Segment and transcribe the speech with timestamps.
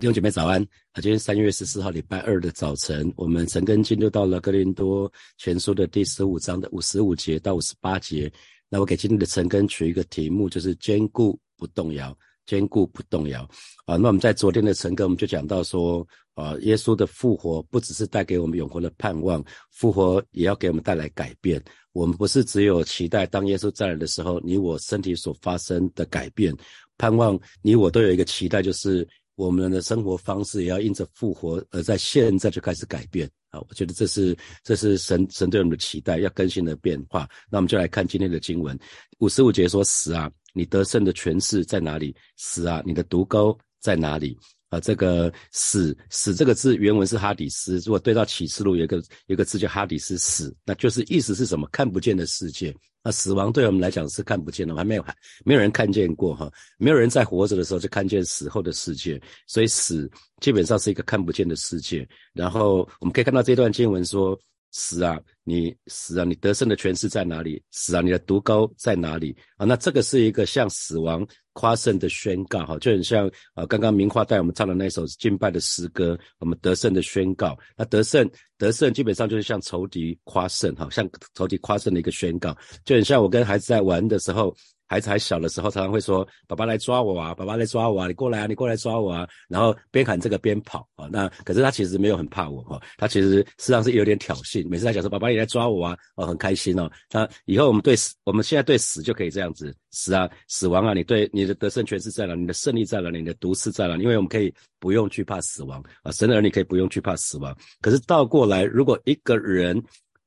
[0.00, 0.62] 弟兄姐妹早安
[0.92, 0.96] 啊！
[1.02, 8.32] 今天三月十四号礼拜二的早晨，我们陈根进入到了哥林多全书的第十五章的五十五节到五十八节。
[8.70, 12.16] 那我给今天的陈根取一个题目，就是坚固不动摇，
[12.46, 13.42] 坚固不动摇
[13.84, 13.98] 啊。
[13.98, 21.62] 那我们在昨天的陈根，我们就讲到说啊，耶稣的复活不只是带给我们永恒的盼望，复活也要给我们带来改变。
[21.92, 26.56] 我们不是只有期待当耶稣再来的时候，你我身体所发生的改变，
[26.96, 29.06] 盼望你我都有一个期待，就是。
[29.40, 33.58] 我们的生活方式也要因着复活而在现在就开始改变啊！
[33.68, 37.26] 我觉得这是这是神神对我们的期待，要更新的变化。
[37.50, 38.78] 那我们就来看今天的经文，
[39.18, 42.14] 五十五节说：“死啊，你得胜的权势在哪里？
[42.36, 44.36] 死啊，你的毒钩在哪里？”
[44.68, 51.66] 啊，这个死死这个字原文是哈底斯，如果对到启示录有个有个字叫哈底斯死，那就是意思是什么？
[51.72, 52.76] 看不见的世界。
[53.02, 55.04] 那死亡对我们来讲是看不见的，还没有
[55.44, 62.08] 没有人看见过哈，没有人在活着的时候就看见死后的世界，所以死基本上是一个看不见的世界。
[62.32, 64.38] 然后我们可以看到这段经文说。
[64.72, 67.62] 死啊，你死啊，你得胜的权势在哪里？
[67.70, 69.36] 死啊，你的毒钩在哪里？
[69.56, 77.58] 啊，那这个是一个向死亡夸胜的宣告，哈，就很像啊，刚刚明花带我们唱的那首敬拜的诗歌，我们得胜的宣告。
[77.76, 84.54] 那得胜，得胜基本上就是向仇敌夸胜，哈，向仇敌夸胜的一个宣告，就很像我跟孩子在玩的时候。
[84.90, 91.08] 孩子还小的时候，常常会说：“爸爸来抓我啊，爸爸来抓我啊，你过来啊，你过来抓我啊。”然后边喊这个边跑啊。
[91.12, 94.68] 那可是他其实没有很怕我哈，他其实实际上是有点挑衅。
[94.68, 102.34] 每次他讲说：“爸爸你来抓我啊，哦，很开心哦。”那以后我们对死，我们现在对死就可以这样子：死啊，死亡啊，你对你的得胜权是在哪？
[102.34, 103.10] 你的胜利在哪？
[103.10, 103.96] 你的毒是在哪？
[103.96, 107.56] 因为我们可以不用惧怕死亡啊，神的儿女可以不用惧怕死亡。
[107.80, 109.80] 可是倒过来，如果一个人，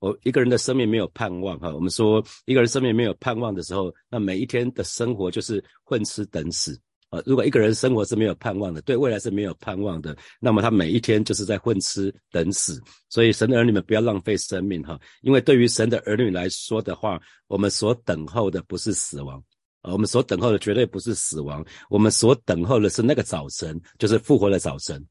[0.03, 7.23] 我一个人的生命没有盼望哈，我们说一个人生命没有盼望的时候，那每一天的生活就是混吃等死啊。
[7.25, 12.81] 如果一个人生活是没有盼望的，对未来是没有盼望的，那么他每一天就是在混吃等死。
[13.07, 17.17] 所以神的儿女们不要浪费生命哈，因为对于神的儿女来说的话，
[17.47, 19.41] 我们所等候的不是死亡
[19.83, 25.01] 啊，我们所等候的绝对不是死亡，我们所等候的是那个早晨，就是复活的早晨。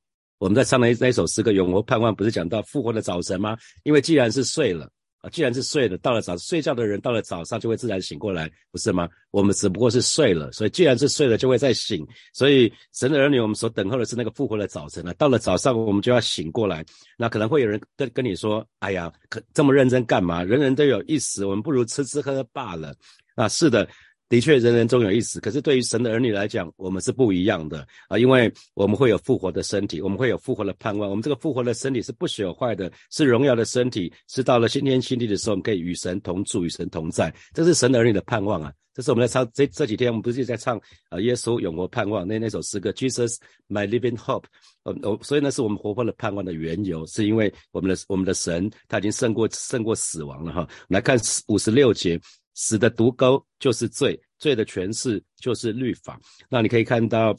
[0.42, 3.56] 我们在唱的那首诗歌《永活盼望》，不是讲到复活的早晨吗？
[3.84, 9.08] 因为既然是睡了啊，既然是睡了，到了早睡觉的人，到了早上就会自然醒过来，不是吗？
[9.30, 12.04] 我们只不过是睡了，所以既然是睡了，就会再醒。
[12.34, 15.12] 所以神的儿女，我们所等候的是那个复活的早晨啊。
[15.12, 16.84] 到了早上，我们就要醒过来。
[17.16, 20.42] 那可能会有人跟跟你说：“哎呀，可这么认真干嘛？
[20.42, 22.92] 人人都有一死，我们不如吃吃喝喝罢了。”
[23.36, 23.88] 啊，是的。
[24.32, 25.38] 的确，人人终有一死。
[25.38, 31.10] 可是对于神的儿女来讲，我们是不一样的啊，因为我们会有复活的身体，我们会有复活的盼望。
[31.10, 37.30] 我们这个复活的身体是不朽坏的，是荣耀的身体，是到了新天新地的时候，我们可以与神同住，与神同在。
[37.52, 38.72] 这是神的儿女的盼望啊！
[38.94, 43.36] 这是我们在唱这这几天，我们不是在唱啊，耶稣永活盼望那那首诗歌，Jesus
[43.68, 44.44] my living hope。
[44.84, 50.66] 呃，哦，所以呢，是我们活泼的盼望的缘由，是因为我们的我们的神他已经胜过胜过死亡了哈。
[50.88, 51.18] 来看
[51.48, 52.18] 五十六节。
[52.54, 56.20] 死的毒钩就是罪，罪的诠释就是律法。
[56.48, 57.36] 那你可以看到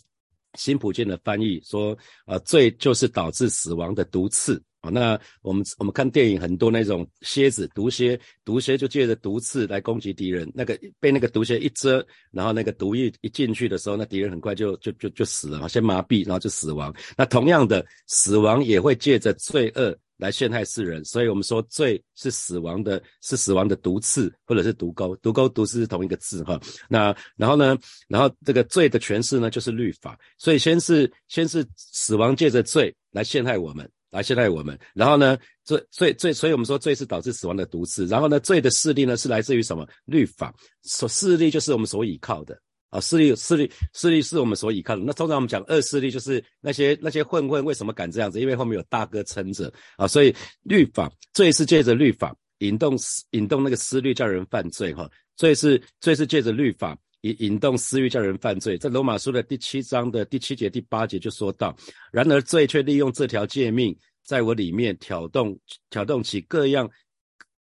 [0.56, 4.90] 新普健的翻译说，啊，罪就是导致死亡的毒刺啊。
[4.90, 16.94] 那我们我们看电影很多那种蝎子毒蝎，毒蝎就借着毒刺来攻击敌人，那个被那个毒蝎一蛰，然后那个毒液一进去的时候，那敌人很快就就就就死了，先麻痹，然后就死亡。
[17.18, 19.98] 那同样的，死亡也会借着罪恶。
[20.18, 25.16] 来陷害世人，所以我们说罪是死亡的，是死亡的毒刺，或者是毒钩。
[25.18, 26.60] 毒钩、毒刺是同一个字哈。
[26.88, 27.78] 那然后呢？
[28.08, 30.18] 然后这个罪的诠释呢，就是律法。
[30.38, 34.80] 所以先是先是死亡借着罪来陷害我们，来陷害我们。
[34.94, 38.06] 然后呢，罪罪罪，所以我们说罪是导致死亡的毒刺。
[38.06, 39.88] 然后呢，罪的势力呢是来自于什么？
[40.06, 40.54] 律法。
[40.84, 42.58] 所势力就是我们所依靠的。
[42.94, 45.02] 啊，势力势力势力是我们所依靠的。
[45.04, 48.40] 那通常我们讲恶势力，就是那些那些混混为什么敢这样子？
[48.40, 50.08] 因为后面有大哥撑着啊。
[50.08, 50.32] 所以
[50.62, 52.96] 律法罪是借着律法引动
[53.32, 55.10] 引动那个思虑叫人犯罪哈。
[55.36, 58.78] 罪是罪是借着律法引引动私欲叫人犯罪。
[58.78, 61.76] 在罗马书的第七章的第七节第八节就说到，
[62.12, 65.58] 然而罪却利用这条诫命在我里面挑动
[65.90, 66.88] 挑动起各样。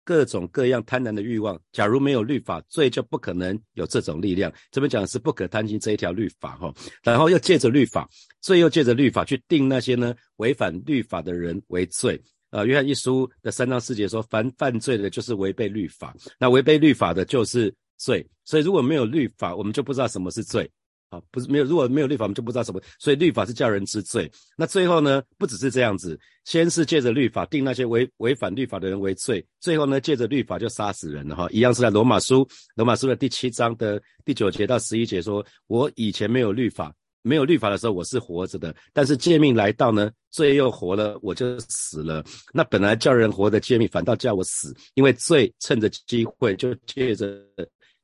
[0.04, 4.52] 各种各样贪婪的欲望，假如没有律法，罪就不可能有这种力量。
[4.70, 6.72] 这边讲的是不可贪心这一条律法哈，
[7.02, 8.08] 然后又借着律法，
[8.40, 12.20] 罪又借着律法去定那些呢违反律法的人为罪
[12.50, 12.64] 啊。
[12.64, 18.24] 约翰一书的三章四节说，凡犯罪的，就是违背律法，那违背律法的就是罪。
[18.44, 20.70] 所以如果没有律法，我们就不知道什么是罪。
[21.14, 22.80] 啊，不是没有，如果没有律法，我们就不知道什么。
[22.98, 24.30] 所以律法是叫人知罪。
[24.56, 31.48] 那最后呢，不只是这样子，先是借着律法定那些违违反律法的人为罪，最后呢，借着律法就杀死人了哈。
[31.50, 38.74] 一样是在罗马书，罗马书的第七章的第九节到十一节说：“我以前没有律法，没有律法的时候，我是活着的。
[38.92, 42.24] 但是诫命来到呢，罪又活了，我就死了。
[42.52, 47.40] 那本来叫人活的诫命，反倒叫我死，因为罪趁着机会就借着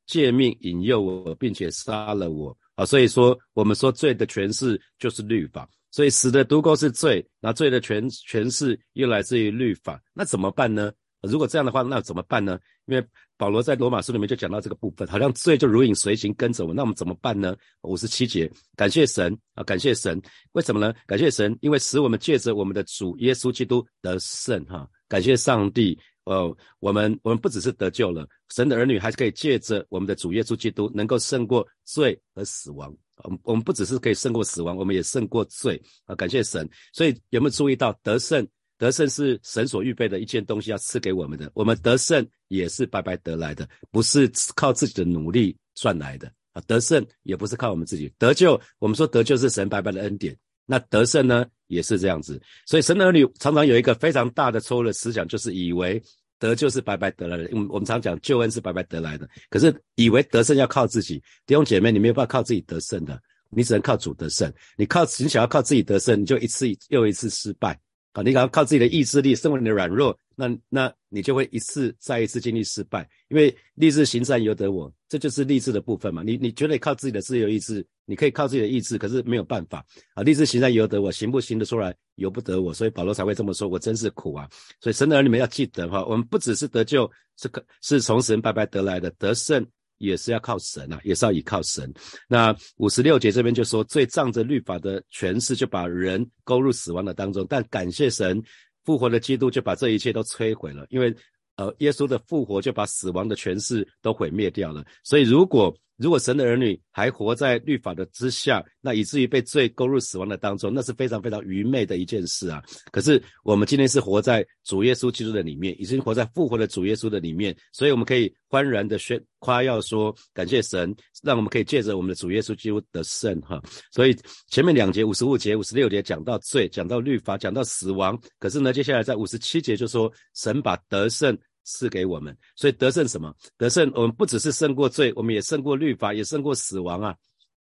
[0.07, 2.57] 诫命引诱我，并且杀了我。
[2.75, 5.67] 啊，所以说我们说罪的诠释就是律法。
[5.91, 10.01] 所以死的毒钩是罪，那罪的诠诠释又来自于律法。
[10.13, 10.89] 那怎么办呢？
[11.21, 12.57] 如果这样的话，那怎么办呢？
[12.85, 13.05] 因为
[13.37, 17.55] 保罗在罗马书里面就讲到这个部分，好像罪就如影随形跟着我，那我们怎么办呢？
[17.81, 20.19] 五十七节，感谢神啊，感谢神，
[20.53, 20.93] 为什么呢？
[21.05, 32.95] 感谢神，因为使我们借着我们的主耶稣基督得胜哈，感谢上帝，呃，我们我们不只是得救了，神的儿女还是可以借着我们的主耶稣基督，能够胜过罪和死亡。
[33.23, 36.67] 我们我们不只是可以胜过死亡，我们也胜过罪啊，感谢神。
[36.93, 38.47] 所以有没有注意到得胜？
[38.77, 41.51] 得胜是神所预备的一件东西，要赐给我们的。
[41.53, 46.61] 我们得胜也是白白得来的，不是靠自己的努力赚来的啊。
[46.65, 48.59] 得胜也不是靠我们自己得救。
[48.79, 50.35] 我们说得救是神白白的恩典，
[50.65, 52.39] 那得胜呢也是这样子。
[52.67, 56.01] 所以神儿女常常有一个非常大的错误的思想，就是以为
[56.37, 57.49] 得救是白白得来的。
[57.51, 61.21] 我们我们常讲救恩是白白得来的，可是以为得胜要靠自己。
[61.45, 63.19] 弟兄姐妹，你没有办法靠自己得胜的，
[63.49, 64.51] 你只能靠主得胜。
[64.75, 67.79] 你靠你想要靠自己得胜，你就一次又一次失败。
[68.13, 73.09] 啊，你想要靠自己的意志力胜过你的软弱，那那你就会一次再一次经历失败。
[73.29, 76.21] 因为立志行善由得我，这就是立志的部分嘛。
[76.21, 80.23] 你你觉得靠自己的自由意志，你可以靠自己的意志，可是没有办法啊。
[80.23, 83.69] 立志行善由得我，行不行得出来由不得我，所以保罗才会这么说。
[83.69, 84.49] 我真是苦啊！
[84.81, 89.65] 所以神的儿女们要记得哈，我们不只是得救，是可是从神白白得来的得胜。
[90.01, 91.91] 也是要靠神啊，也是要依靠神。
[92.27, 97.45] 那五十六节这边就说，最仗着律法的权势，就把人勾入死亡的当中。
[97.47, 98.41] 但感谢神，
[98.83, 101.15] 复活的基督就把这一切都摧毁了，因为
[101.57, 104.83] 呃，耶稣的复活就把死亡的权势都毁灭掉了。
[105.03, 105.71] 所以如果
[106.01, 112.59] 如果神的儿女还活在律法的之下，那以至于被罪勾入死亡的当中，那是非常非常愚昧的一件事啊！
[112.91, 123.61] 可是我们今天是活在主耶稣基督的里面，已经活在复活的主耶稣的里面，所以我们可以欢然的宣夸耀说，感谢神，让我们可以借着我们的主耶稣基督得胜哈！
[123.91, 124.17] 所以
[124.47, 131.37] 前面两节五十五节、五十六节讲到罪，讲到律法，讲到死亡，可是呢，接下来在五十七节就说神把得胜。
[131.63, 133.33] 赐给我们，所以得胜什么？
[133.57, 137.15] 得胜，我们不只是胜过罪，我们也胜过律法，也胜过死亡啊！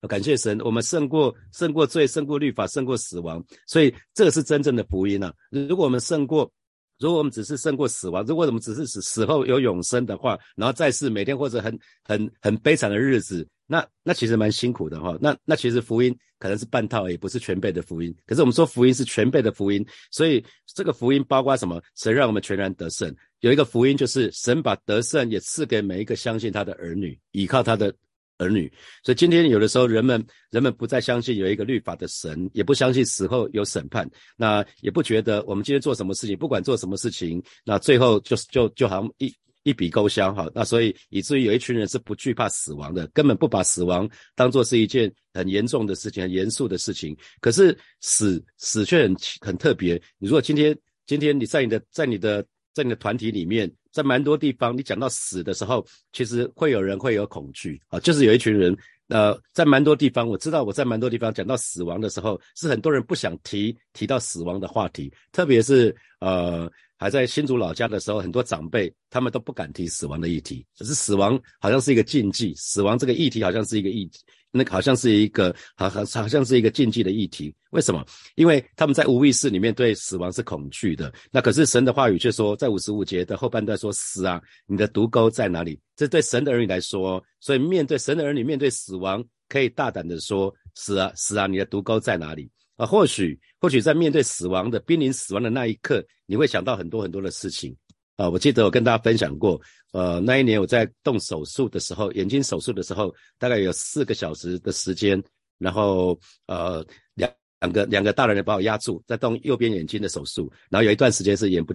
[0.08, 3.44] 感谢神，我们胜过胜过罪，胜过律法，胜过死亡。
[3.68, 5.32] 所以这个是真正的福音啊！
[5.52, 6.52] 如果我们胜过，
[7.00, 15.18] 如果我们只是胜过死亡，如果我们只是死死后有永生的话，然后再是每天或者很很很悲惨的日子，那那其实蛮辛苦的哈。
[15.22, 18.14] 那那其实福音可能是半套，也不是全备的福音。
[18.26, 20.44] 可是我们说福音是全备的福音，所以
[20.76, 21.82] 这个福音包括什么？
[21.96, 23.16] 神让我们全然得胜。
[23.40, 27.96] 有一个福音，就是神把得胜也赐给每一个相信他的儿女，依靠他的
[28.40, 28.70] 儿女。
[29.06, 39.34] 所以今天有的时候，人们人们不再相信有一个律法的神，也不相信死后有审判，那也不觉得我们今天做什么事情，不管做什么事情，那最后就是就就好像一
[39.64, 40.50] 一笔勾销哈。
[40.54, 47.16] 那所以以至于有一群人是不惧怕死亡的，根本不把死亡当做是一件很严重的事情、很严肃的事情。
[47.40, 49.96] 可是死死却很很特别。
[50.18, 58.76] 你如果今天今天你在你的在你的在你的团体里面，在蛮多地方，你讲到死的时候，其实会有人会有恐惧啊，就是有一群人，
[59.12, 74.10] 呃，在蛮多地方，我知道我在蛮多地方讲到死亡的时候，是很多人不想提提到死亡的话题，特别是呃还在新竹老家的时候，很多长辈他们都不敢提死亡的议题，只是死亡好像是一个禁忌，死亡这个议题好像是一个议
[74.52, 77.54] 那好像是一个，好好好像是一个禁忌的议题。
[77.72, 78.06] 为什么？
[78.36, 81.12] 因为他们在无意识里面对死亡是恐惧的。
[81.32, 97.76] 那可是神的话语却说，在五十五节的后半段说：“死啊，你的毒钩在哪里？”这对神的儿女来说，所以面对神的儿女，面对死亡，可以大胆的说：“死啊，死啊，你的毒钩在哪里？”啊，或许或许在面对死亡的濒临死亡的那一刻，你会想到很多很多的事情。
[98.22, 99.60] 啊，我记得我跟大家分享过，
[99.94, 105.20] 呃，那一年我在动手术的时候，眼睛手术的时候，大概有四个小时的时间，
[105.58, 106.86] 然后呃，
[107.16, 111.74] 两两个两个大人把我压住，在动右边眼睛的手术，然后有一段时间是眼不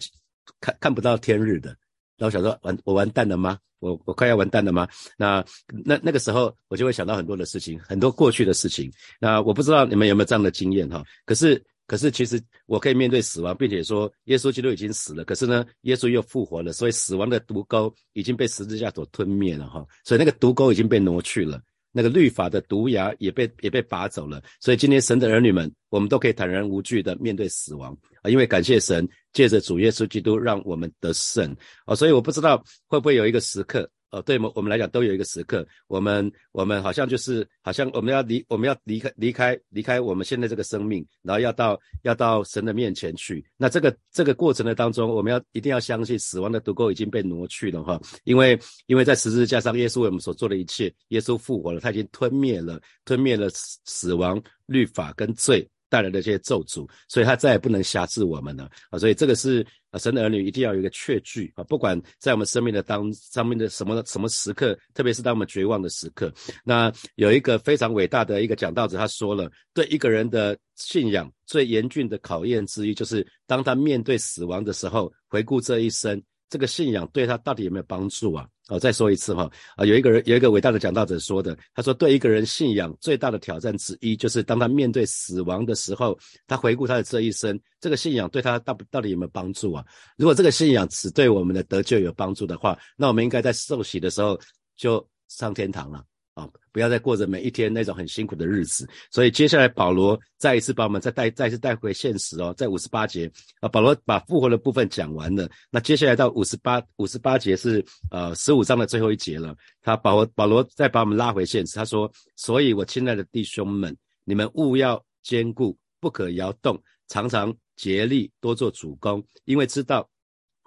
[0.60, 1.70] 看看不到天日的，
[2.16, 3.58] 然后想说完我完蛋了吗？
[3.80, 4.86] 我我快要完蛋了吗？
[5.18, 5.44] 那
[5.84, 8.88] 那那个时候我就会想到很多的事情，很多过去的事情。
[9.18, 11.02] 那我不知道你们有没有这样的经验哈？
[11.24, 11.60] 可是。
[11.86, 15.24] 可是，其实我可以面对死亡，并且说耶稣基督已经死了。
[15.24, 19.86] 可是呢，耶稣又复活了，所以死亡的毒钩已经被十字架所吞灭了，哈。
[20.04, 21.60] 所以那个毒钩已经被挪去了，
[21.92, 24.42] 那个律法的毒牙也被也被拔走了。
[24.60, 31.94] 所以今天神的儿女们，我们都可以坦然无惧的面对死亡啊，因为感谢神，借着主耶稣基督让我们得胜啊。
[31.94, 43.44] 所以我不知道会不会有一个时刻哦，对我们我们来讲都有一个时刻，我们我们好像就是好像我们要离我们要离开离开离开我们现在这个生命，然后要到要到神的面前去。
[43.56, 55.68] 那这个这个过程的当中，我们要一定要相信死亡的毒钩已经被挪去了哈，因为因为在十字架上，耶稣为我们所做的一切，耶稣复活了，他已经吞灭了吞灭了死死亡律法跟罪。
[55.88, 58.98] 带来的这些咒诅，所以他再也不能辖制我们了啊！
[58.98, 66.32] 所以这个是啊，神的儿女一定要有一个确据啊，不管在我们生命的当上面的什么什么时刻，特别是当我们绝望的时刻，
[66.64, 78.46] 那有一个非常伟大的一个讲道者，他说了，对一个人的信仰最严峻的考验之一，就是当他面对死亡的时候，回顾这一生，这个信仰对他到底有没有帮助啊？
[78.68, 89.84] 哦，再说一次哈，啊，有一个人有一个伟大的讲道者说的，他说，对一个人信仰最大的挑战之一，就是当他面对死亡的时候，他回顾他的这一生，这个信仰对他到到底有没有帮助啊？
[90.16, 94.36] 如果这个信仰只对我们的得救有帮助的话，那我们应该在受洗的时候
[94.76, 96.04] 就上天堂了。
[96.36, 98.86] 啊，不要再过着每一天那种很辛苦的日子。
[99.10, 105.50] 所以接下来保罗再一次把我们再带再一次带回现实哦，在五十八节啊，保罗把复活的部分讲完了。
[105.70, 109.56] 那接下来到五十八五十八节是呃十五章的最后一节了。
[109.80, 116.78] 他保罗保罗再把我们拉回现实，他说：“所以我亲爱的弟兄们，你们务要坚固，不可摇动，
[117.08, 120.06] 常常竭力多做主公，因为知道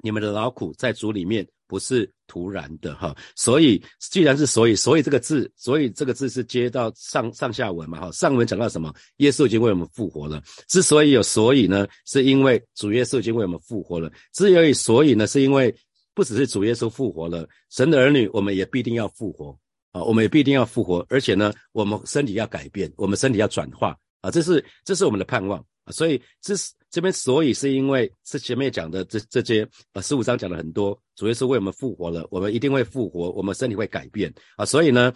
[0.01, 8.11] 你们的劳苦在主里面。”不是突然的哈，所以既然是所以，所以这个字，所以这个字是接到上上下文嘛哈。
[8.11, 8.91] 上文讲到什么？
[9.17, 10.41] 耶稣已经为我们复活了。
[10.67, 14.11] 之所以有所以呢，是因为主耶稣已经为我们复活了。
[14.33, 15.73] 之所以所以呢，是因为
[16.15, 19.55] 不只是主耶稣复活了，神的儿女我们也必定要复活
[19.91, 25.63] 啊，我们也必定要复活，而且呢，我们身体要改变，我们身体要转化啊，这是这是我们的盼望。
[25.91, 35.13] 所以这是这边，所以是因为是前面讲的这这些啊，十五章讲了很多，主要是为我们复活了，我们一定会复活，我们身体会改变啊，所以呢，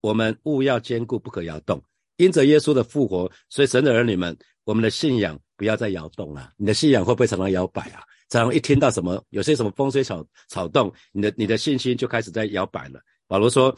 [0.00, 1.82] 我们务要坚固，不可摇动。
[2.16, 6.52] 因着耶稣的复活，所以神的儿女们，我们的信仰不要再摇动了。
[6.56, 8.02] 你的信仰会不会常常摇摆啊？
[8.28, 13.00] 常常一听到什么有些什么风吹草草动，你的你的信心就开始在摇摆了。
[13.26, 13.76] 保罗说。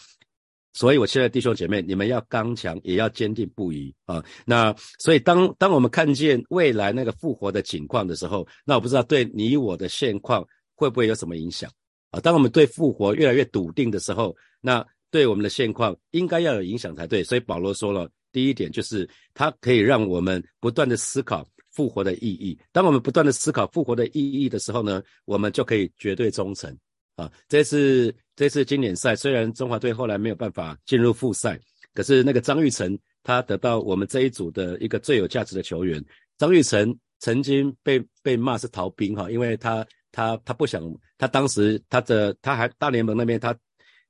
[0.76, 4.22] 所以，我亲爱的弟兄姐妹，你们要刚强，也要坚定不移啊！
[4.44, 11.70] 那所以，当当我们看见未来那个复活的情况的时候，那我不知道对你我的现况会不会有什么影响
[12.10, 12.20] 啊？
[12.20, 17.24] 当我们对复活越来越笃定的时候，那对我们的现况应该要有影响才对。
[17.24, 22.58] 所以保罗说了，第一点就是它可以让我们不断的思考复活的意义。
[22.70, 26.76] 当我们不断的思考复活的意义的时候呢，我们就可以绝对忠诚。
[27.16, 31.58] 啊，这次这次经典赛虽然中华队后来没有办法进入复赛，
[31.92, 36.02] 可是那个张玉成他得到我们这一组的一个最有价值的球员。
[36.38, 40.82] 张玉成曾经被被骂是逃兵哈，因为他他他不想，
[41.18, 43.56] 他当时他的他还大联盟那边他。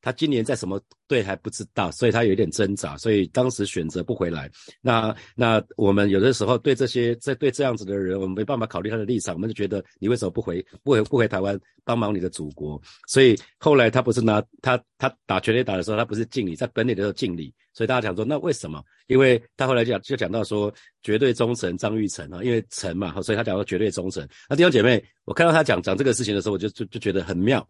[0.07, 4.49] 他今年在什么队还不知道，所以他有点挣扎，所以当时选择不回来。
[4.81, 12.81] 那那我们有的时候对这些在对这样子的人，我们没办法考虑他的立场，我们就觉得你为什么不回不回不回台湾帮忙你的祖国？
[13.09, 17.53] 所以后来他不是拿他他打全垒打的时候，他不是敬礼，在本垒的时候敬礼。
[17.73, 18.81] 所以大家讲说，那为什么？
[19.09, 20.73] 因为他后来讲就讲到说
[21.03, 24.25] 绝对忠诚张玉成啊，因为成嘛，所以他讲说绝对忠诚。
[24.49, 27.67] 那弟兄姐妹，我看到他讲讲这个事情的时候，我就就就觉得很妙。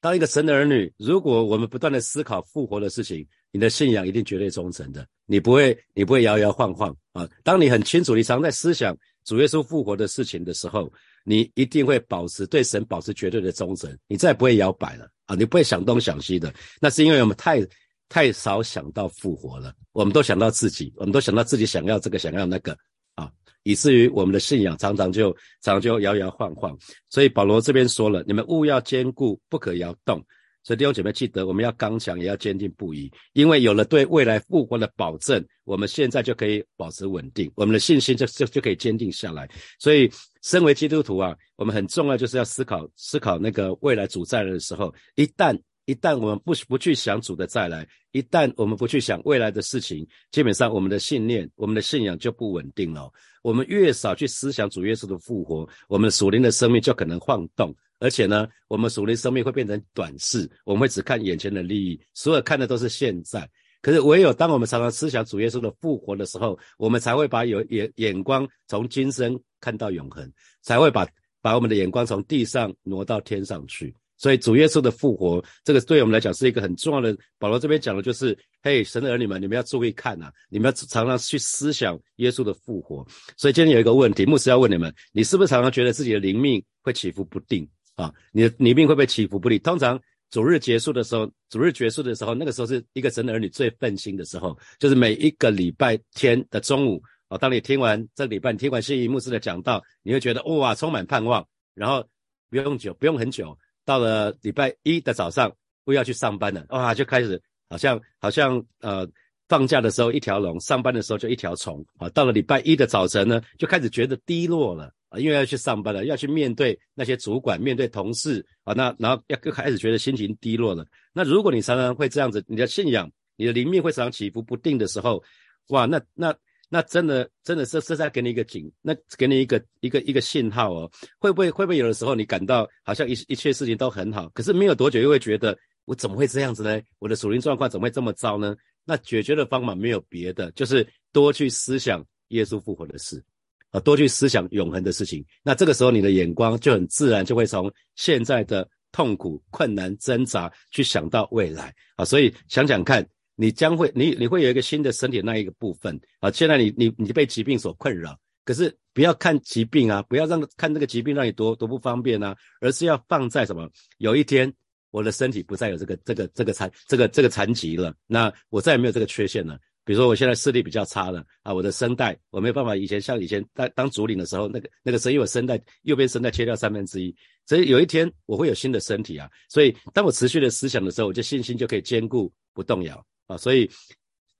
[0.00, 7.28] 当一个神的儿女，如果我们不断的思考复活的事情，你的信仰一定绝对忠诚的，你不会，你不会摇摇晃晃啊。
[7.42, 10.92] 当你很清楚，你常在思想主耶稣复活的事情的时候，
[11.24, 16.52] 你一定会保持对神保持绝对的忠诚，你再不会摇摆了啊，你不会想东想西的。
[16.80, 17.66] 那是因为我们太
[18.08, 22.76] 太少想到复活了，我们都想到自己，我们都想到自己想要这个，想要那个。
[23.18, 23.30] 啊
[23.64, 25.30] 以至于我们的信仰常常就
[25.62, 26.74] 常常就摇摇晃晃，
[27.10, 30.24] 所以保罗这边说了，你们务要坚固，不可摇动。
[30.64, 39.48] 所以弟兄姐妹记得，我们要刚强，也要坚定不移，因为有了对未来复活的保证，我们现在就可以保持稳定，我们的信心就就就可以坚定下来。
[39.78, 40.10] 所以，
[40.42, 45.58] 身为基督徒啊，我们很重要就是要思考思考那个未来主再来的时候，一旦。
[45.88, 53.10] 一旦我们不不去想主的再来，一旦我们不去想未来的事情，基本上我们的信念、我们的信仰就不稳定了。
[53.42, 63.48] 我们越少去思想主耶稣的复活，我们属灵的生命就可能晃动，而且呢，我们属灵生命会变成短视，我们会只看眼前的利益，所有看的都是现在。
[63.80, 70.30] 可是唯有当我们常常思想主耶稣的复活的时候，我们才会把有眼眼光从今生看到永恒，
[70.60, 71.08] 才会把
[71.40, 73.94] 把我们的眼光从地上挪到天上去。
[74.18, 77.16] 所以主耶稣的复活，这个对我们来讲是一个很重要的。
[77.38, 83.06] 保罗这边讲的就是，嘿，神的儿女们，你们要注意看呐，你们要常常去思想耶稣的复活。
[83.36, 88.12] 所以今天有一个问题，牧师要问你们：你是不是常常觉得自己的灵命会起伏不定啊？
[88.32, 89.58] 你的灵命会不会起伏不定？
[89.60, 101.46] 通常主日结束的时候，主日结束的时候，那个时候是一个神的儿女最奋心的时候，就是每一个礼拜天的中午啊，当你听完这礼拜，听完谢仪牧师的讲道，你会觉得哇，充满盼望。
[101.74, 102.04] 然后
[102.50, 103.56] 不用久，不用很久，
[103.88, 105.50] 到了礼拜一的早上，
[105.82, 107.40] 不要去上班了，哇，就开始
[107.70, 109.08] 好像好像呃
[109.48, 112.06] 放假的时候一条龙，上班的时候就一条虫啊。
[112.10, 114.92] 到了礼拜一的早晨呢，就开始觉得低落了。
[115.08, 120.84] 啊，因为要去上班了，要去面对那些主管，面对同事啊，那然后要开始觉得心情低落了。
[121.14, 125.24] 那如果你常常会这样子，你的信仰、你的灵命会常常起伏不定的时候，
[125.68, 126.36] 哇，那那
[126.68, 130.90] 那真的真的是是在给你一个警，那给你一个一个一个信号哦。
[131.18, 135.56] 会不会会不会有的时候你感到好像一一切事情都很好，可是没有多久又会觉得
[135.86, 136.80] 我怎么会这样子呢？
[136.98, 138.56] 我的属灵状况怎么会这么糟呢？
[138.84, 143.22] 那解决的方法没有别的，就是多去思想耶稣复活的事。
[143.70, 152.02] 啊，多去思想永恒的事情，那这个时候你的眼光就很自然就会从现在的痛苦、困难、挣扎去想到未来啊。
[152.02, 153.06] 所以想想看，
[153.40, 156.28] 你将会你你会有一个新的身体那一个部分啊。
[156.32, 163.70] 现在你你你被疾病所困扰，可是不要看疾病啊，不要让看这个疾病让你多多不方便啊，而是要放在什么？
[163.98, 164.52] 有一天
[164.90, 169.56] 我的身体不再有这个这个这个残这个这个残疾了，那我再也没有这个缺陷了。
[169.84, 177.14] 比如说我现在视力比较差了啊，我的声带我没有办法以前像以前当当主领的时候那个那个声音，我声带右边声带切掉三分之一，
[177.46, 183.36] 所以有一天我会有新的身体啊，所以当我持续的思想的时候，我就信心就可以坚固不动摇啊。
[183.36, 183.70] 所以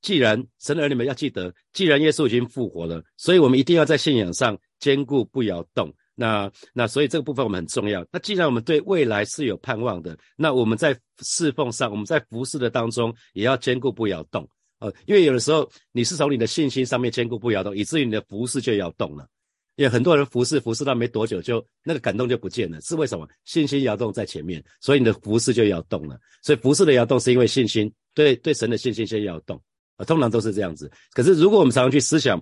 [0.03, 5.95] 既然神的儿女们要记得，既然耶稣已经复活了，所以我们一定要在信仰上坚固不摇动。
[6.21, 8.05] 那那所以这个部分我们很重要。
[8.11, 14.49] 那既然我们对未来是有盼望的，那我们在侍奉上，我们在服侍的当中也要坚固不摇动。
[14.81, 19.29] 呃，因为有的时候你是从你的信心上面坚固不摇动，以至于你的服饰就摇动了。
[19.77, 23.29] 因为很多人服侍服侍到没多久就那个感动就不见了，是为什么？
[23.45, 26.19] 信心摇动在前面，所以你的服饰就摇动了。
[26.43, 29.57] 所以服饰的摇动是因为信心，对对神的信心先要动。
[29.97, 30.91] 啊，通常都是这样子。
[31.13, 32.41] 可是如果我们常常去思想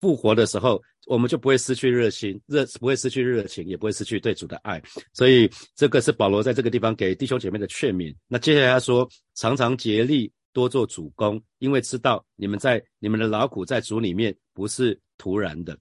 [0.00, 4.80] 复活的时候，我们就不会失去热心，热不会失去热情，也不会失去对主的爱。
[5.12, 8.14] 所以这个是保罗在这个地方给弟兄姐妹的劝勉。
[8.28, 10.32] 那接下来他说，常常竭力。
[10.52, 15.78] 多做主公，因为知道你们在你们的劳苦在主里面不是突然的。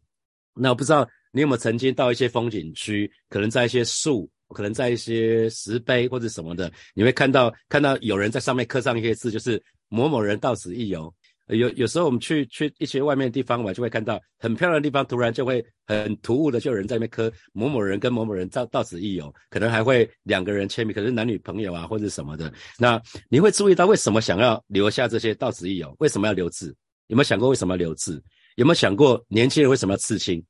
[0.54, 11.14] 那我不知道你有没有曾经到一些风景区，可能在一些树，可能在一些石碑或者什么的，你会看到看到有人在上面刻上一些字，就是某某人到此一游。
[11.50, 22.52] 有有时候我们去去一些外面的地方玩，就会看到很漂亮的地方，突然就会很突兀的就有人在那边刻某某人跟某某人到到此一游，可能还会两个人签名，可能男女朋友啊或者什么的。
[22.80, 25.96] 那你会注意到为什么想要留下这些到此一游？
[26.00, 26.76] 为什么要留字？
[27.10, 28.20] 有没有想过为什么要留字？
[28.56, 30.44] 有没有想过年轻人为什么要刺青？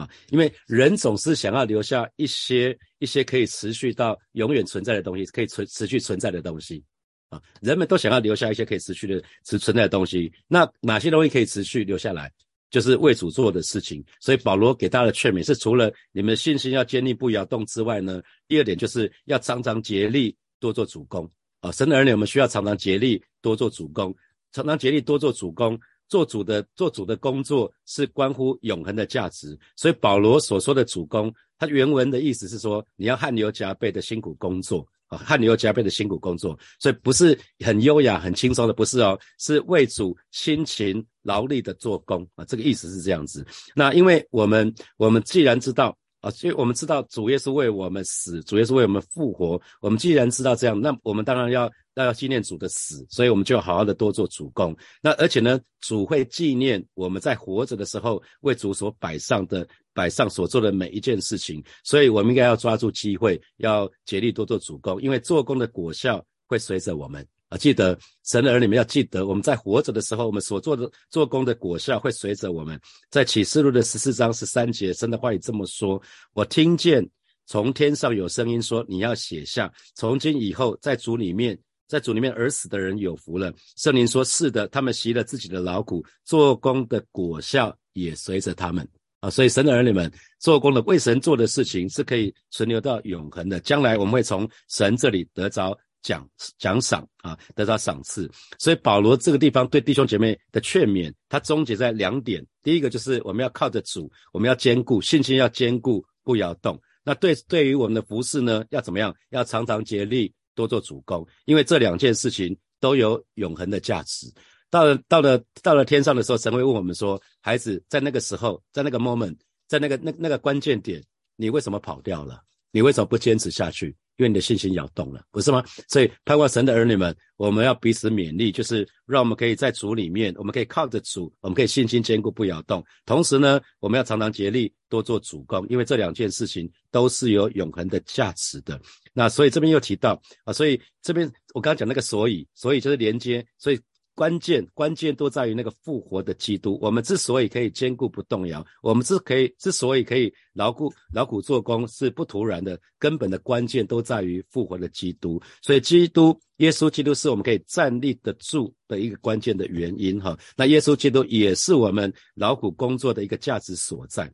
[0.00, 6.82] 啊，因为人总是想要留下一些一些可以持续到永远存在的东西，可以存持续存在的东西。
[7.28, 10.32] 啊，人们都想要留下一些可以持续的、持存在的东西。
[10.48, 12.32] 那哪些东西可以持续留下来？
[12.70, 14.02] 就是为主做的事情。
[14.20, 21.30] 所以保罗给大家的劝勉是：除了你们信心要坚定不摇动之外呢，第二点就是要常常竭力多做主公。
[21.60, 24.14] 啊，神的儿女，我们需要常常竭力多做主公，
[24.52, 25.78] 常常竭力多做主公。
[26.10, 29.58] 做主的做主的工作是关乎永恒的价值。
[29.76, 34.86] 所以保罗所说的主公，他原文的意思是说，你要汗流浃背的辛苦工作。
[35.10, 43.44] 啊，汗流浃背的辛苦工作，所以不是很优雅、很轻松的，不是哦，是为主辛勤劳力的做工啊，这个意思是这样子。
[43.74, 51.70] 那因为我们，我们既然知道啊，所以我们知道主耶稣为我们死，主耶稣为我们复活，我们既然知道这样，那我们当然要。
[51.92, 54.74] 那要纪念主的死，所以我们就好好的多做主公。
[55.02, 61.62] 那而且呢，主会纪念我们在活着的时候为主所摆上的、摆上所做的每一件事情。
[61.82, 67.58] 所以我们应该要抓住机会，要竭力多做主公，因为做工的果效会随着我们啊。
[67.58, 72.80] 记得神的儿女们要记得，我们在活着的时候，我们所做的做工的果效会随着我们。
[73.10, 76.00] 在启示录的十四章十三节，神的话语这么说：
[76.32, 77.06] 我听见
[77.44, 81.58] 从天上有声音说，你要写下，从今以后在主里面。
[81.90, 83.52] 在主里面而死的人有福了。
[83.74, 89.28] 圣灵说：“是的，他们习了自己的劳苦，做工的果效也随着他们啊。
[89.28, 90.08] 所以神的儿女们
[90.38, 93.58] 做工的为神做的事情是可以存留到永恒的。
[93.58, 98.30] 将来我们会从神这里得着奖奖赏啊，得到赏赐。
[98.58, 106.80] 所以保罗这个地方对弟兄姐妹的劝勉，他终结在两点：第一个就是我们要靠着主，我们要坚固信心，要坚固不摇动。
[107.04, 109.14] 那对对于我们的服饰呢，要怎么样？
[109.30, 114.26] 要常常竭力。”多做主攻，因为这两件事情都有永恒的价值。
[114.68, 119.36] 到了到了到了天上的时候，神会问我们说：“孩子，在那个时候，在那个 moment，
[119.68, 121.02] 在那个那那个关键点，
[121.36, 122.42] 你为什么跑掉了？
[122.72, 123.96] 你为什么不坚持下去？
[124.20, 125.64] 因为你的信心摇动了，不是吗？
[125.88, 132.84] 所以盼望神的儿女们，我们要彼此勉励，就是让我们可以在主里面，我们可以靠着主，我们可以信心坚固不摇动。
[133.06, 138.78] 同时呢，我们要常常竭力多做主攻，因为这两件事情都是有永恒的价值的。
[139.14, 143.80] 那所以这边又提到啊，所以这边我刚刚讲那个所以，所以就是连接，所以。
[144.14, 146.78] 关键关键都在于那个复活的基督。
[146.80, 152.78] 我们之所以可以坚固不动摇，我们之可以之所以可以牢固牢固做工，是不突然的。
[152.98, 155.40] 根本的关键都在于复活的基督。
[155.62, 160.20] 所以，基督耶稣基督是我们可以站立得住的一个关键的原因。
[160.20, 164.30] 哈，那耶稣基督也是我们劳苦工作的一个价值所在。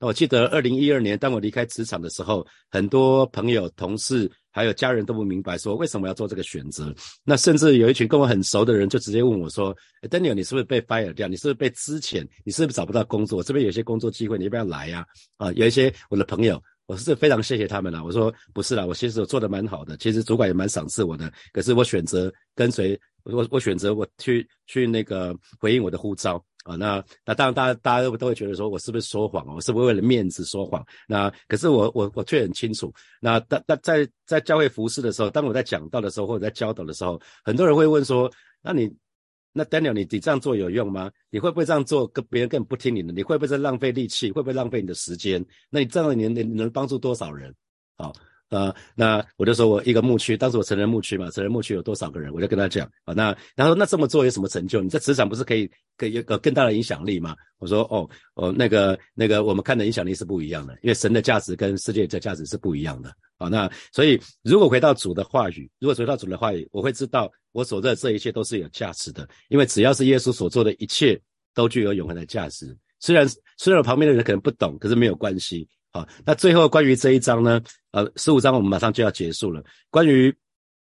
[0.00, 6.92] 那我记得二零一二年，当我离开职场的时候，很多朋友、同事还有家人都不明白，说为什么要做这个选择。
[7.22, 9.72] 那甚至有一群跟我很熟的人，就直接问我说
[10.10, 11.28] ：“Daniel，你是不是被 fire 掉？
[11.28, 12.26] 你是不是被资遣？
[12.44, 13.40] 你是不是找不到工作？
[13.40, 15.06] 这边有些工作机会，你要不要来呀？”
[15.38, 18.04] 啊，有一些我的朋友，我是非常谢谢他们了。
[18.04, 21.32] 我说：“不是啦，我其实我做的蛮好的，其实主管也蛮赏识我的。
[21.52, 30.84] 可是我选择跟随，我我选择我去去那个回应我的呼召。”啊，那那当然，大家大家都都会觉得说，我是不是说谎我是不是为了面子说谎？
[31.06, 32.92] 那可是我我我却很清楚。
[33.20, 38.92] 那但但在在教会服侍的时候，当我在讲道的时候，或者在教导的时候，很多人会问说，那你
[39.52, 41.10] 那 Daniel，你你这样做有用吗？
[41.30, 43.12] 你会不会这样做，跟别人根本不听你的？
[43.12, 44.30] 你会不会在浪费力气？
[44.30, 45.44] 会不会浪费你的时间？
[45.70, 47.54] 那你这样你你你能帮助多少人？
[47.96, 48.12] 好。
[48.50, 54.82] 啊，那我就说我一个牧区，当时我成人牧区嘛，成人牧区有多少个人，我就跟他讲啊，那然后那这么做有什么成就？
[54.82, 57.36] 你在职场不是可以可以有个更大的影响力吗？
[57.58, 63.48] 我说哦哦，那个那个我们看的影响力是不一样的，因为神的价值跟世界的价值是不一样的啊。
[63.48, 71.20] 那所以如果回到主的话语，如果回到主的话语，我会知道我所做这一切都是有价值的，因为只要是耶稣所做的一切
[71.54, 72.74] 都具有永恒的价值。
[73.00, 75.68] 虽然虽然我旁边的人可能不懂，可是没有关系。
[75.98, 77.60] 好，那最后关于这一章呢？
[77.90, 79.64] 呃，十五章我们马上就要结束了。
[79.90, 80.32] 关于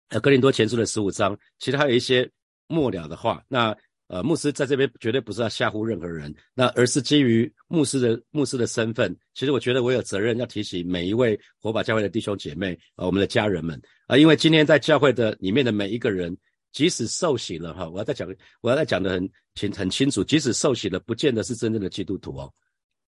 [0.10, 2.30] 呃格林多前书的十五章，其实还有一些
[2.67, 3.43] 末了的话。
[3.48, 16.38] 那呃，牧师在这边绝对不是要吓唬任何人，那而是基于牧师的牧师的身份，其实我觉得我有责任要提醒每一位火把教会的弟兄姐妹啊，我们的家人们啊，因为今天在教会的里面的每一个人，
[16.72, 18.28] 即使受洗了哈，我要再讲，
[18.62, 22.54] 我要再讲的很清很清楚，即使受洗了，不见得是真正的基督徒哦。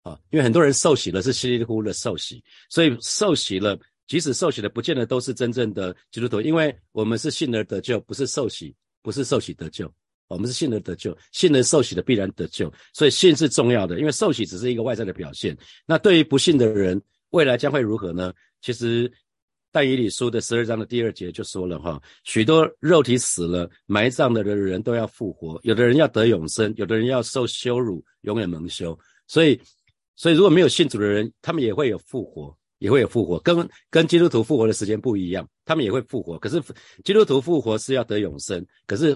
[0.07, 6.39] 啊，因为很多人受洗了是稀里糊涂的受洗，所以受洗了，即使受洗了，不见得都是真正的基督徒。
[6.39, 9.91] 因为我们是信而得救，不是受洗，不是受洗得救。
[10.29, 12.71] 我们是信而得救，信而受洗的必然得救。
[12.93, 15.57] 所以信是重要的，因为受洗只是一个外在的表现。
[15.85, 18.33] 那对于不信的人，未来将会如何呢？
[18.61, 19.11] 其实
[19.71, 28.97] 但以理书的十二章的第二节就说了哈，许多肉体死了埋葬的人人都要复活，有的人要得永生，有的人要受羞辱，永远蒙羞。
[29.27, 29.59] 所以。
[30.17, 36.37] 所以，如果没有信主的人，他们也会有复活，也会有复活，跟跟基督徒复活的时间不一样，他们也会复活。
[36.39, 36.59] 可是，
[37.05, 39.15] 基督徒复活是要得永生，可是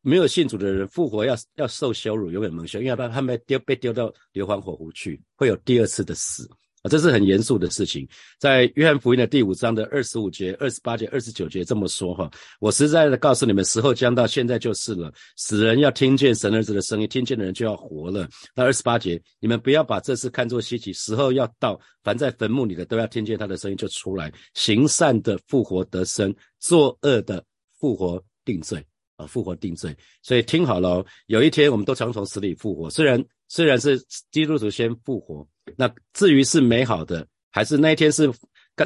[0.00, 6.48] 没有信主的人复活要要受羞辱，永远蒙羞，因为他他们丢被丢到硫磺火湖去，会有第二次的死。
[6.88, 8.08] 这是很严肃的事情。
[8.38, 15.12] 在约翰福音的第五章的二十五节、二十八节、二十九节这么说哈，我实在的告诉你们，时候将到，现在就是了。
[15.36, 18.28] 死人要听见神儿子的声音，听见的人就要活了。
[18.54, 24.32] 那二十八节，你们不要把这事看作稀奇，时候要到，凡在坟墓里的都要听见他的声音就出来。
[24.54, 27.44] 行善的复活得生，作恶的
[27.78, 28.84] 复活定罪
[29.16, 29.96] 啊，复活定罪。
[30.22, 33.98] 所以听好了，有一天我们都将从死里复活，虽然虽然是
[34.30, 35.46] 基督徒先复活。
[35.76, 38.30] 那至于是美好的，还是那一天是，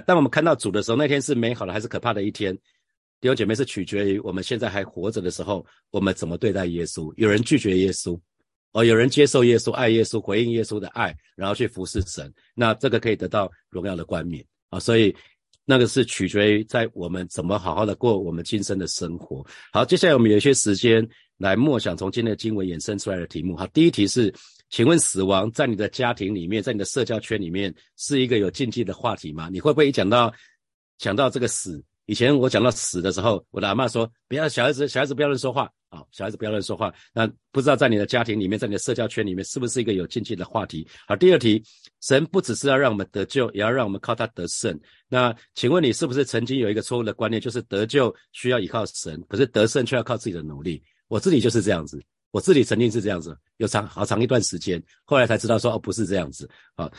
[0.07, 2.57] 当我们看到主的时候，那天是美好的还是可怕的一天？
[3.21, 7.13] 弟兄姐妹是取决于我们现在还活着的时候，我们怎么对待耶稣。
[7.17, 8.19] 有人拒绝耶稣，
[8.73, 14.81] 哦，有人接受耶稣，爱耶稣，回应耶稣的爱，然后去服侍神，那这个可以得到荣耀的冠冕啊。
[14.81, 15.15] 所以
[15.65, 19.47] 那个是取决于在我们怎么好好的过我们今生的生活。
[19.73, 21.07] 好，接下来我们有一些时间
[21.39, 23.57] 来默想从今天的经文衍生出来的题目。
[23.57, 24.35] 好，第一题是。
[24.73, 29.51] 请问死亡在你的家庭里面，在你的社交圈里面是一个有禁忌的话题吗？
[29.53, 30.33] 你会不会一讲到
[30.97, 31.85] 讲到这个死？
[32.07, 36.91] 以前我讲到死的时候，我的阿妈说不要小孩子，小孩子不要乱说话啊，小孩子不要乱说话。
[37.13, 40.89] 那不知道在你的家庭里面，在你的社交圈里面，是不是一个有禁忌的话题？
[41.07, 41.63] 好，第二题，
[42.01, 44.79] 神不只是要让我们得救，也要让我们靠他得胜。
[45.07, 50.83] 那请问你是不是曾经有一个错误的观念，就是得救需要依靠神，可是得胜却要靠自己的努力？
[51.09, 52.03] 我自己就是这样子。
[52.33, 56.91] 我自己曾经是这样子，有长好长一段时间，后来才知道说哦不是这样子啊。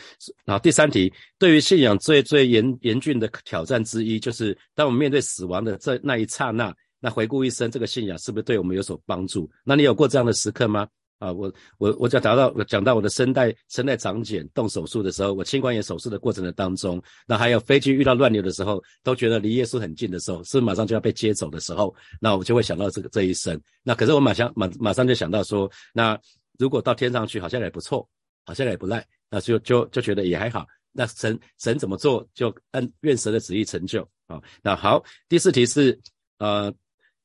[0.46, 9.50] 然后第三题，对于信仰最最严严峻的挑战之一，就是当我们面对死亡的这那一刹那，那回顾一生这个信仰是不是对我们有所帮助？
[9.66, 10.88] 那你有过这样的时刻吗？
[11.20, 23.58] 啊，我我我讲达到讲到我的声带声带长茧动手术的时候，我青光眼手术的过程的当中，那还有飞机遇到乱流的时候，都觉得离耶稣很近的时候，是马上就要被接走的时候，那我就会想到这个这一生。
[23.84, 26.20] 那可是我马上马马上就想到说，那
[26.60, 28.06] 如果到天上去，好像也不错，
[28.44, 30.66] 好像也不赖，那就就就觉得也还好。
[30.92, 34.42] 那神神怎么做，就按愿神的旨意成就啊。
[34.62, 35.98] 那好，第四题是
[36.40, 36.74] 呃。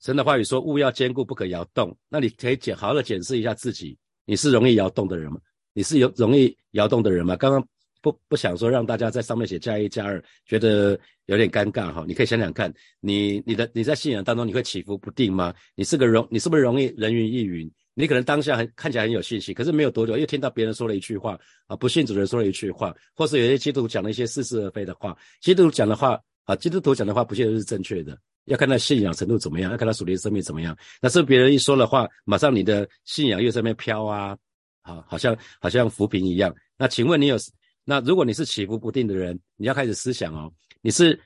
[0.00, 5.38] 神的话语说：“物要坚固，不可摇动。”那你可以检好好的检视一下自己，你是容易摇动的人吗？
[5.72, 7.36] 你是有容易摇动的人吗？
[7.36, 7.64] 刚刚
[8.00, 12.04] 不不想说让大家在上面写加一加二，觉得有点尴尬哈。
[12.06, 15.52] 你可以想想看，你你的你在信仰当中你会起伏不定吗？
[15.74, 17.70] 你是个容你是不是容易人云亦云？
[17.94, 25.16] 你可能当下很看起来很有信心，可是没有多久又听到别人说了一句话啊，不信主的人说了一句话，或是有些基督徒讲了一些似是而非的话。
[25.40, 28.16] 基督徒讲的话啊，基督徒讲的话不见得是正确的。
[28.48, 30.76] 要看他信仰程度怎么样，要看他属灵生命怎么样。
[31.00, 34.36] 那是别人一说的话，马上你的信仰又在那边飘啊，
[34.82, 36.54] 好，好像好像浮萍一样。
[36.76, 37.36] 那请问你有？
[37.84, 41.18] 那如果你是起伏不定的人，你要开始思想哦，你是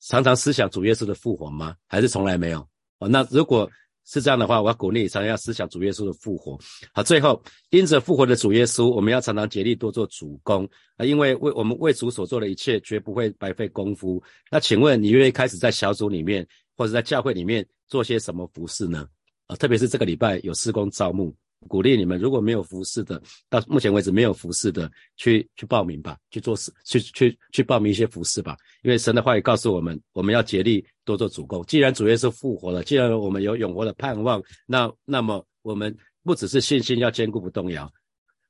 [0.00, 1.74] 常常思想主耶稣的复活吗？
[1.86, 2.60] 还是从来没有？
[2.98, 3.70] 哦，那如果。
[4.06, 6.58] 是这样的话，我要鼓励你常常要思想主耶稣的复活。
[6.92, 14.20] 好，最后因着复活的主耶稣，我们要常常竭力多做主公啊，因为为我们为主所做的一切绝不会白费功夫。
[14.50, 16.44] 那请问你愿意开始在小组里面
[16.80, 19.06] 或者在教会里面做些什么服饰呢？
[19.48, 21.36] 啊，特别是这个礼拜有施工招募。
[21.68, 28.56] 鼓励你们，如果没有服饰的，到目前为止没有服饰的，去去报名吧，去做事，去去去报名一些服饰吧。
[28.82, 31.62] 因为神的话语告诉我们，我们要竭力多做主公。
[31.66, 37.92] 既然主耶稣复活了，既然我们有永活的盼望，那那么我们不只是信心要坚固不动摇，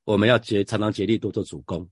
[0.05, 1.85] 我们要竭常常竭力多做主公。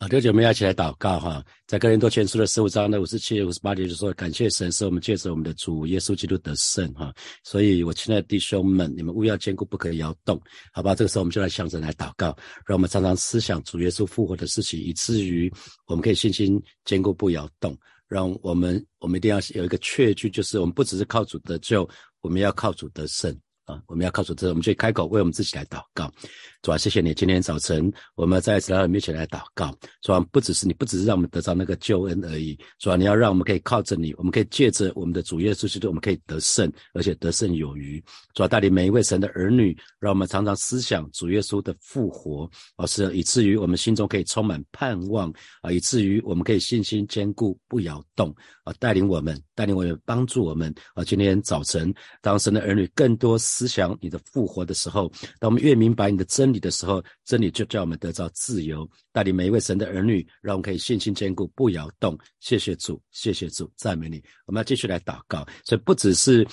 [0.00, 7.12] 啊，弟兄们要一起来祷告哈，在哥林多前书的十五章的五十七、五十八节就说：“感谢神，使我们借着我们的主耶稣基督得胜哈。”
[7.44, 10.40] 所以，我亲爱的弟兄们，你们务要坚固，不可以摇动，
[10.72, 10.94] 好吧？
[10.94, 12.34] 这个时候，我们就来向神来祷告，
[12.64, 15.52] 让我们常常思想主耶稣复活的事情，以至于
[15.86, 17.76] 我们可以信心坚固不摇动。
[18.08, 21.86] 让我们，我们一定要有一个确据，就是我们不只是靠主得救，
[22.22, 23.38] 我们要靠主得胜。
[23.66, 26.12] 啊，我们要靠主，这我们就开口为我们自己来祷告。
[26.62, 29.74] 主啊，谢谢你，今天早晨我们再一次来到你面前来祷告。
[30.02, 32.58] 主啊，不只是你，不只是让我们得到那个救恩而已。
[32.78, 38.02] 主啊，你要让我们可以靠着你，我们可以借着我们的主耶稣基督，我们可以得胜，而且得胜有余。
[38.34, 51.02] 主啊，带领每一位神的儿女，让我们常常思想主耶稣的复活，而是以至于我们心中可以充满盼望啊，以至于我们可以信心坚固不摇动啊，带领我们，带领我们，帮助我们啊。
[51.02, 53.30] 今天早晨，当神的儿女更多。
[53.38, 62.18] 思想你的复活的时候，当我们越明白你的真你的时候，真理就叫我们得到自由，带领每一位神的儿女，让我们可以信心坚固，不摇动。
[62.40, 64.22] 谢谢主，谢谢主，赞美你。
[64.46, 66.46] 我们要继续来祷告，所以不只是。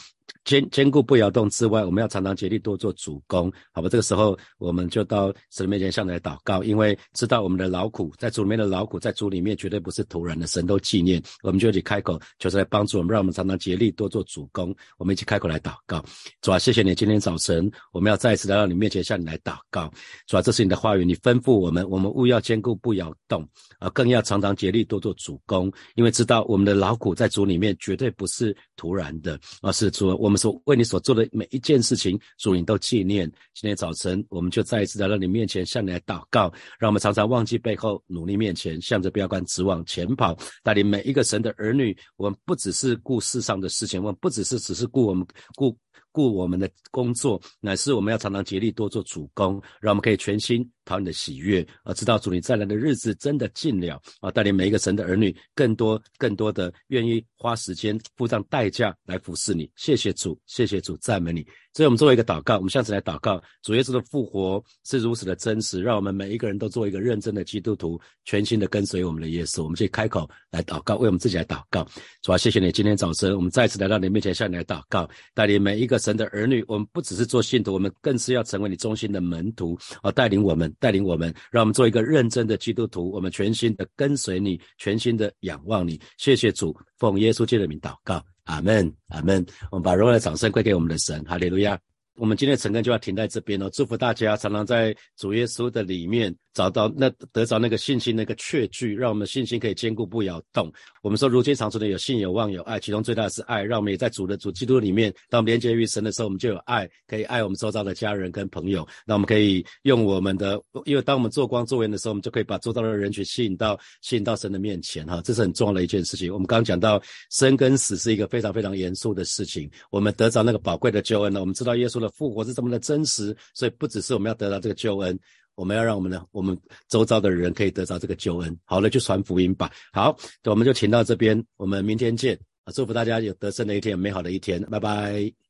[0.44, 3.90] 坚坚固不摇动之外，我们要常常竭力多做主攻，好吧？
[3.90, 11.22] 这个时候我们就到神面前向你来祷告，因为知道我们的劳苦在主里面的劳苦在主里面绝对不是徒然的，神都纪念。
[11.44, 14.76] 我们就一起开口，就是来帮助我们，让我们常常竭力多做主攻。
[14.98, 16.04] 我们一起开口来祷告，
[16.42, 19.92] 主啊，谢谢你，今天早晨我们要再一次来到你面前向你来祷告，
[20.28, 23.48] 主啊，这是你的话语，你吩咐我们，我们务要坚固不摇动，
[23.80, 30.17] 啊，更要常常竭力多做主攻，因为知道我们的劳苦在主里面绝对不是徒然的，而是主。
[30.18, 33.32] 我们所为你所做的每一件事情，主你都纪念。
[33.54, 40.38] 今天早晨，我们就再一次来到你面前，向你来祷告，让我们常常忘记背后，努力面前，向着标杆直往前跑。
[40.64, 45.26] 带领每一个神的儿女，我们不只是顾世上的事情，我们不只是只是顾我们
[45.56, 45.78] 顾。
[46.12, 54.32] 顾我们的工作，乃是我们要常常竭力多做主公，让我们可以全心讨你的喜悦，而知道主你再来的日子真的近了啊！
[54.32, 59.70] 带领每一个神的儿女，更多更多的愿意花时间付上代价来服侍你。
[59.76, 61.46] 谢谢主，谢谢主，赞美你。
[61.78, 69.62] 所以我们作为一个祷告，我们下次来祷告，主耶稣的复活是如此的真实，让我们每一个人都做一个认真的基督徒，全心的跟随我们的耶稣。
[69.62, 71.88] 我们去开口来祷告，为我们自己来祷告。
[72.24, 76.66] 主啊，谢谢你，今天早晨我们再次来到你面前，向你来祷告，带领每一个神的儿女。
[76.68, 83.12] 我们不只是做信徒，我们更是要成为你中心的门徒，啊，带领我们，带领我们，让我们做一个认真的基督徒。
[83.12, 86.02] 我们全心的跟随你，全心的仰望你。
[86.18, 88.20] 谢谢主，奉耶稣基督的名祷告。
[88.48, 89.46] 阿门，阿门。
[89.72, 91.80] 我们把荣耀的掌声归给我们的神，哈利路亚。
[92.18, 93.70] 我们今天的晨更就要停在这边了。
[93.70, 96.36] 祝福大家常常在主耶稣的里面。
[96.58, 100.74] 找到那得着那个信心那个确据，让我们信心可以坚固不摇动。
[101.04, 108.88] 我们说如今常说的有信有望有爱，其中最大的是爱，让我们也在主的主基督里面，当我们连接于神的时候，我们就有爱，可以爱我们周遭的家人跟朋友。
[109.06, 116.34] 那我们可以用我们的，因为当我们做光做盐的时候，我们就可以把周遭的人群吸引到吸引到神的面前哈，这是很重要的一件事情。
[116.34, 117.00] 我们刚刚讲到
[117.30, 122.07] 生跟死是一个非常非常严肃的事情，我们得着那个宝贵的救恩呢，我们知道耶稣的。
[122.10, 125.17] 复活是这么的真实，所以不只是我们要得到这个救恩，
[125.56, 128.58] 我们要让我们的我们周遭的人可以得到这个救恩。
[128.65, 129.72] 好了，就传福音吧。
[129.91, 130.15] 好，
[130.46, 132.38] 我们就请到这边，我们明天见。
[132.74, 135.47] 祝福大家有得胜的一天，有美好的一天，拜拜。